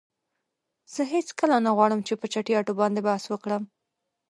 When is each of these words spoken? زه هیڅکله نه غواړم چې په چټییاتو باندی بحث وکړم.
زه 0.93 1.01
هیڅکله 1.13 1.55
نه 1.65 1.71
غواړم 1.77 1.99
چې 2.07 2.13
په 2.19 2.25
چټییاتو 2.33 2.71
باندی 2.79 3.01
بحث 3.07 3.23
وکړم. 3.29 3.63